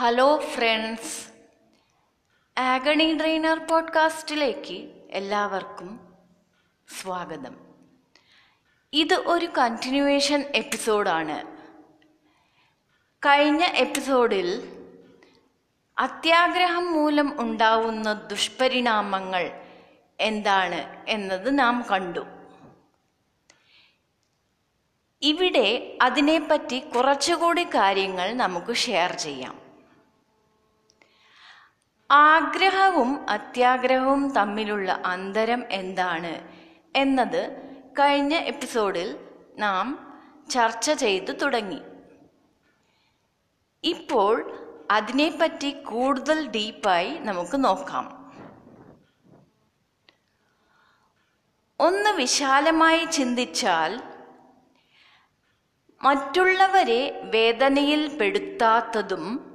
Hello 0.00 0.36
friends 0.36 1.28
agony 2.60 3.18
trainer 3.18 3.58
പോഡ്കാസ്റ്റിലേക്ക് 3.58 4.90
എല്ലാവർക്കും 5.10 6.00
സ്വാഗതം. 7.00 7.56
ഇത് 8.92 9.14
ഒരു 9.14 9.46
കണ്ടിന്യൂവേഷൻ 9.58 10.44
എപ്പിസോഡാണ് 10.54 11.46
കഴിഞ്ഞ 13.26 13.64
എപ്പിസോഡിൽ 13.64 14.62
അത്യാഗ്രഹം 15.98 16.92
മൂലം 16.92 17.40
ഉണ്ടാവുന്ന 17.40 18.12
ദുഷ്പരിണാമങ്ങൾ 18.12 19.62
എന്താണ് 20.20 21.04
എന്നത് 21.08 21.58
നാം 21.58 21.84
കണ്ടു. 21.90 22.26
ഇവിടെ 25.22 25.98
അതിനെപ്പറ്റി 26.02 26.78
കുറച്ചുകൂടി 26.78 27.64
കാര്യങ്ങൾ 27.64 28.32
നമുക്ക് 28.32 28.74
ഷെയർ 28.74 29.12
ചെയ്യാം. 29.12 29.69
ആഗ്രഹവും 32.10 33.30
അത്യാഗ്രഹവും 33.30 34.30
തമ്മിലുള്ള 34.30 35.02
അന്തരം 35.06 35.64
എന്താണ് 35.70 36.48
എന്നത് 36.96 37.56
കഴിഞ്ഞ 37.86 38.34
എപ്പിസോഡിൽ 38.34 39.28
നാം 39.58 40.12
ചർച്ച 40.50 40.90
ചെയ്തു 40.90 41.32
തുടങ്ങി. 41.32 41.82
ഇപ്പോൾ 43.84 44.66
അതിനെപ്പറ്റി 44.90 45.82
കൂടുതൽ 45.82 46.48
ഡീപ്പായി 46.48 47.18
നമുക്ക് 47.18 47.64
നോക്കാം. 47.64 48.20
ഒന്ന് 51.80 52.10
വിശാലമായി 52.10 53.04
ചിന്തിച്ചാൽ 53.04 54.02
മറ്റുള്ളവരെ 56.02 57.20
വേദനയിൽ 57.24 58.18
പെടുത്താത്തതും 58.18 59.49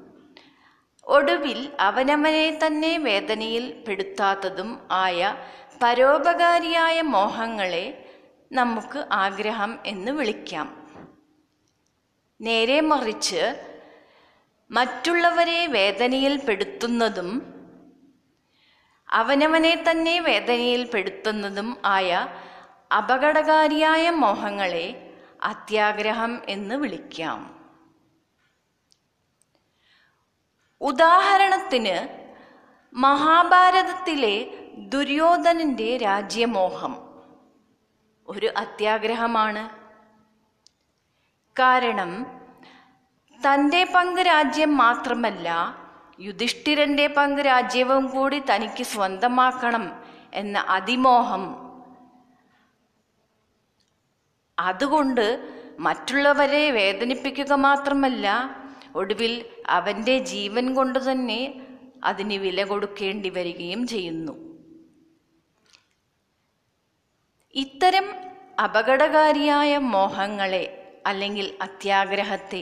ഒടുവിൽ 1.07 1.73
അവനവനെ 1.79 2.59
തന്നെ 2.65 2.97
വേദനയിൽ 2.97 3.83
പെടുത്താത്തതും 3.87 4.79
ആയ 4.91 5.35
പരോപകാരിയായ 5.83 7.01
മോഹങ്ങളെ 7.01 8.05
നമുക്ക് 8.51 9.05
ആഗ്രഹം 9.11 9.79
എന്ന് 9.85 10.11
വിളിക്കാം. 10.11 10.87
നേരെ 12.41 12.81
മറിച്ച് 12.81 13.55
മറ്റുള്ളവരെ 14.71 15.67
വേദനയിൽ 15.67 16.41
പെടുത്തുന്നതും 16.47 17.55
അവനവനെ 19.09 19.83
തന്നെ 19.89 20.19
വേദനയിൽ 20.19 20.89
പെടുത്തുന്നതും 20.93 21.77
ആയ 21.85 22.27
അപകടകാരിയായ 22.97 24.09
മോഹങ്ങളെ 24.09 25.13
അത്യാഗ്രഹം 25.43 26.41
എന്ന് 26.49 26.75
വിളിക്കാം. 26.75 27.64
ഉദാഹരണത്തിന് 30.85 32.07
മഹാഭാരതത്തിലെ 32.93 34.47
ദുര്യോധനന്റെ 34.77 35.97
രാജ്യമോഹം. 35.97 36.97
ഒരു 38.27 38.49
അത്യാഗ്രഹമാണ്. 38.57 39.69
കാരണം 41.59 42.41
തന്റെ 43.39 43.83
പങ്ക് 43.95 44.21
രാജ്യം 44.21 44.77
മാത്രമല്ല 44.77 45.77
യുധിഷ്ഠിരന്റെ 46.19 47.07
പങ്ക് 47.07 47.41
രാജ്യവും 47.41 48.07
കൂടി 48.07 48.43
തനിക്ക് 48.51 48.83
സ്വന്തമാക്കണം 48.83 50.03
എന്ന 50.33 50.59
അതിമോഹം. 50.59 51.55
അതുകൊണ്ട് 54.59 55.53
മറ്റുള്ളവരെ 55.79 56.71
വേദനിപ്പിക്കുക 56.71 57.53
മാത്രമല്ല 57.53 58.55
ഒടുവിൽ 58.95 59.33
അവന്റെ 59.69 60.17
ജീവൻ 60.17 60.75
കൊണ്ട് 60.75 61.11
തന്നെ 61.11 61.39
അതിന് 62.03 62.33
വില 62.33 62.63
കൊടുക്കേണ്ടി 62.63 63.29
വരികയും 63.29 63.87
ചെയ്യുന്നു. 63.87 64.33
ഇത്തരം 67.55 68.07
അപകടകാരിയായ 68.63 69.77
മോഹങ്ങളെ 69.77 70.65
അല്ലെങ്കിൽ 71.05 71.57
അത്യാഗ്രഹത്തെ 71.61 72.61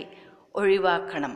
ഒഴിവാക്കണം. 0.55 1.33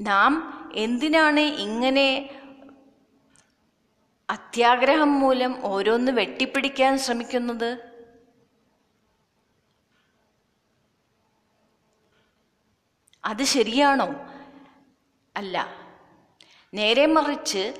നാം 0.00 0.32
എന്തിനാണ് 0.74 1.40
ഇങ്ങനെ 1.40 2.08
അത്യാഗ്രഹം 4.28 5.20
മൂലം 5.20 5.52
ഓരോന്ന് 5.64 6.12
വെട്ടിപ്പിടിക്കാൻ 6.12 6.98
ശ്രമിക്കുന്നത്? 6.98 7.87
അത് 13.24 13.42
ശരിയാണോ? 13.42 14.06
അല്ല. 15.36 15.68
നേരെ 16.74 17.06
മറിച്ച് 17.06 17.74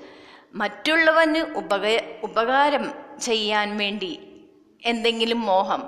മറ്റുള്ളവന് 0.55 1.39
ഉപക 1.39 1.87
ഉപകാരം 2.23 2.93
ചെയ്യാൻ 3.21 3.77
വേണ്ടി 3.77 4.41
എന്തെങ്കിലും 4.85 5.41
മോഹം 5.41 5.83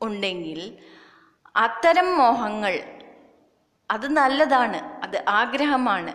ഉണ്ടെങ്കിൽ 0.00 0.78
അത്തരം 1.56 2.18
മോഹങ്ങൾ 2.18 3.02
അത് 3.90 4.08
നല്ലതാണ് 4.08 4.76
അത് 4.76 5.24
ആഗ്രഹമാണ്. 5.28 6.12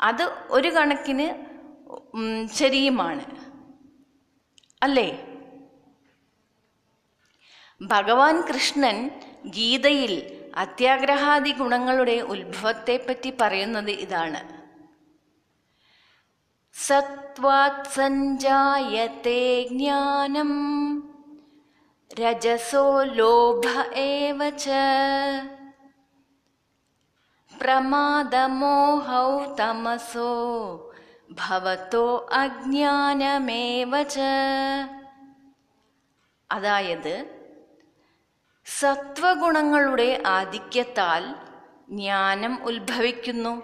അത് 0.00 0.22
ഒരു 0.48 0.68
കണക്കിന് 0.68 1.48
ശരിയുമാണ്. 2.54 3.24
അല്ലേ? 4.82 5.24
ഭഗവാൻ 7.82 8.40
കൃഷ്ണൻ 8.40 9.20
ഗീതയിൽ 9.46 10.37
അത്യാഗ്രഹാദി 10.54 11.52
ഗുണങ്ങളുടെ 11.52 12.20
ഉത്ഭവത്തെപ്പറ്റി 12.20 13.32
പറയുന്നത് 13.40 13.90
ഇതാണ്. 13.90 14.58
സത്വാത് 16.74 17.84
സഞ്ജായത്തെ 17.84 19.62
ജ്ഞാനം 19.62 20.52
രജസോ 22.20 23.02
ലോഭ 23.02 23.92
ഏവച 23.94 24.68
പ്രമാദമോഹൗ 27.62 29.54
തമസോ 29.54 30.30
ഭവത്തോ 31.30 32.28
അജ്ഞാനമേവച 32.32 34.18
അതായത് 36.50 37.37
സത്വഗുണങ്ങളുടെ 38.68 40.22
ആധിക്യത്താൽ 40.26 41.34
ജ്ഞാനം 41.88 42.64
ഉത്ഭവിക്കുന്നു. 42.64 43.62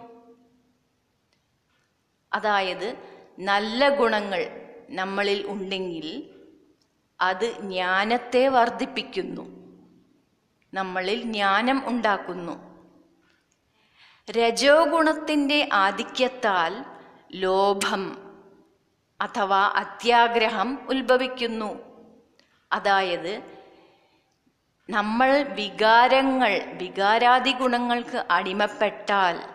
അതായത് 2.32 2.96
നല്ല 3.38 3.88
ഗുണങ്ങൾ 3.88 4.70
നമ്മളിൽ 4.90 5.46
ഉണ്ടെങ്കിൽ 5.46 6.30
അത് 7.20 7.60
ജ്ഞാനത്തെ 7.60 8.48
വർദ്ധിപ്പിക്കുന്നു. 8.48 9.42
നമ്മളിൽ 10.74 11.22
ജ്ഞാനം 11.22 11.82
ഉണ്ടാക്കുന്നു. 11.86 12.84
രജോ 14.30 14.84
ഗുണത്തിന്റെ 14.84 15.68
ആധിക്യത്താൽ 15.72 16.84
ലോഭം 17.32 18.32
അഥവാ 19.20 19.66
അത്യാഗ്രഹം 19.66 20.78
ഉത്ഭവിക്കുന്നു. 20.88 21.78
അതായത് 22.72 23.53
നമ്മൾ 24.90 25.42
വികാരങ്ങൾ 25.42 26.62
വികാരാദി 26.82 27.52
ഗുണങ്ങൾക്ക് 27.52 28.26
അടിമപ്പെട്ടാൽ 28.30 29.48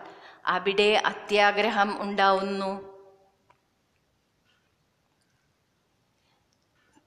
അവിടെ 0.46 1.02
അത്യാഗ്രഹം 1.06 2.02
ഉണ്ടാവുന്നു. 2.02 2.80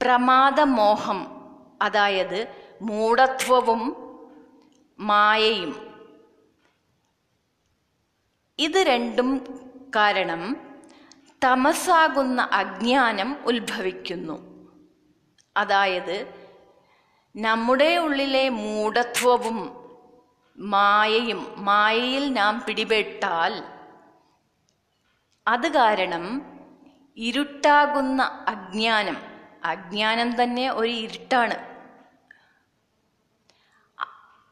പ്രമാദമോഹം 0.01 1.28
അതായത് 1.81 2.47
മൂഢത്വവും 2.81 3.95
മായയും. 5.00 6.02
ഇത് 8.59 8.78
രണ്ടും 8.78 9.37
കാരണം 9.96 10.58
തമസാകുന്ന 11.43 12.49
അജ്ഞാനം 12.52 13.37
ഉത്ഭവിക്കുന്നു. 13.46 14.69
അതായത് 15.58 16.42
നമ്മുടെ 17.35 17.97
ഉള്ളിലെ 17.97 18.50
മൂഢത്വവും 18.50 19.59
മായയും 20.58 21.40
മായയിൽ 21.58 22.34
നാം 22.34 22.64
പിടിപെട്ടാൽ 22.66 23.53
അത് 25.47 25.68
കാരണം 25.68 26.26
ഇരുട്ടാകുന്ന 27.18 28.22
അജ്ഞാനം 28.47 29.18
അജ്ഞാനം 29.64 30.44
തന്നെ 30.44 30.72
ഒരു 30.72 30.91
ഇരുട്ടാണ്. 30.91 31.58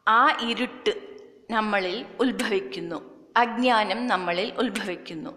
ആ 0.08 0.22
ഇരുട്ട് 0.40 0.94
നമ്മളിൽ 1.52 2.06
ഉത്ഭവിക്കുന്നു 2.20 3.00
അജ്ഞാനം 3.38 4.08
നമ്മളിൽ 4.08 4.54
ഉത്ഭവിക്കുന്നു. 4.58 5.32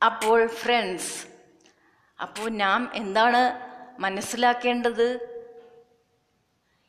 അപ്പോൾ 0.00 0.46
ഫ്രണ്ട്സ് 0.46 1.26
അപ്പോൾ 2.18 2.48
നാം 2.50 2.90
എന്താണ് 2.94 3.67
മനസ്സിലാക്കേണ്ടത് 3.98 5.06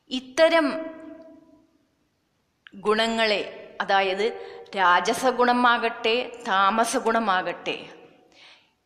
ഇത്തരം 0.10 0.68
ഗുണങ്ങളെ 2.76 3.42
അതായത് 3.82 4.26
രാജസഗുണമാകട്ടെ 4.78 6.42
താമസഗുണമാകട്ടെ 6.48 7.90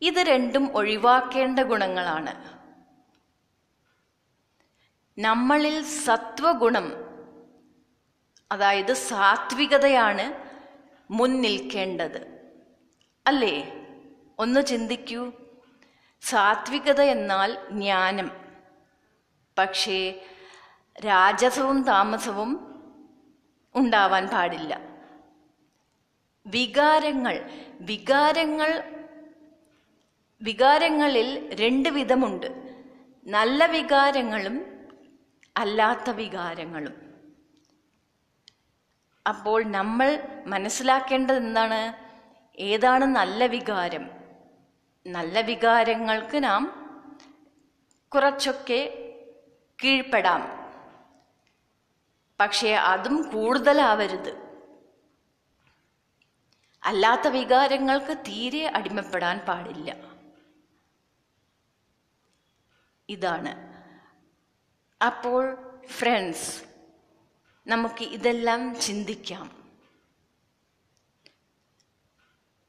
ഇത് 0.02 0.14
രണ്ടും 0.14 0.76
ഒഴിവാക്കേണ്ട 0.76 1.58
ഗുണങ്ങളാണ്. 1.58 2.34
നമ്മളിൽ 5.18 5.82
സത്വഗുണം 5.82 6.86
അതായത് 8.52 8.92
സാത്വികതയാണ് 8.92 10.24
മുൻനിൽക്കേണ്ടത് 11.10 12.20
അല്ലേ? 13.26 13.72
ഒന്ന് 14.38 14.66
ചിന്തിക്കൂ. 14.66 15.32
സാത്വികത 16.24 17.00
എന്നാൽ 17.02 17.58
ജ്ഞാനം. 17.70 18.30
പക്ഷേ 19.58 20.26
രാജസവും 21.06 21.82
താമസവും 21.82 22.74
ഉണ്ടാവാൻ 23.74 24.26
പാടില്ല. 24.26 24.80
വികാരങ്ങൾ 26.46 27.50
വികാരങ്ങൾ 27.80 28.84
വികാരങ്ങളിൽ 30.42 31.54
രണ്ട് 31.54 31.88
വിധമുണ്ട്. 31.88 32.74
നല്ല 33.26 33.66
വികാരങ്ങളും 33.66 34.66
അല്ലാത്ത 35.56 36.10
വികാരങ്ങളും. 36.10 36.94
അപ്പോൾ 39.28 39.64
നമ്മൾ 39.64 40.28
മനസ്സിലാക്കേണ്ടത് 40.46 41.36
എന്താണ്? 41.36 41.94
ഏതാണ് 42.58 43.04
നല്ല 43.04 43.46
വികാരം? 43.46 44.23
നല്ല 45.06 45.40
വികാരങ്ങൾക്ക് 45.40 46.44
നാം 46.44 46.84
കുറച്ചൊക്കെ 48.14 49.10
കീഴ്പ്പെടാം. 49.84 50.42
പക്ഷേ 52.40 52.74
അതും 52.74 53.30
കൂടുതലാവരുത്. 53.30 54.44
അല്ലാത്ത 56.82 57.28
വികാരങ്ങൾക്ക് 57.28 58.18
തീരെ 58.18 58.66
അടിമപ്പെടാൻ 58.66 59.38
പാടില്ല. 59.38 59.96
ഇതാണ്. 63.08 63.54
അപ്പോൾ 65.04 65.56
ഫ്രണ്ട്സ് 65.86 66.64
നമുക്ക് 67.66 68.02
ഇതെല്ലാം 68.02 68.80
ചിന്തിക്കാം. 68.80 69.72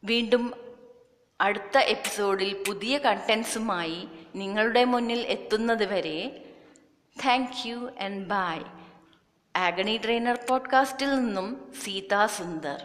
വീണ്ടും 0.03 0.64
അടുത്ത 1.39 1.77
എപ്പിസോഡിൽ 1.77 2.63
പുതിയ 2.67 2.97
കണ്ടൻസുമായി 2.97 4.07
നിങ്ങളുടെ 4.35 4.83
മുന്നിൽ 4.83 5.21
എത്തുന്നത് 5.27 5.85
വരെ 5.85 6.19
thank 7.15 7.57
you 7.67 7.89
and 8.01 8.25
bye 8.27 8.57
agony 9.55 9.95
trainer 10.05 10.37
പോഡ്കാസ്റ്റിൽ 10.49 11.15
നിന്നും 11.15 11.47
സീതാ 11.83 12.27
സുന്ദർ 12.27 12.79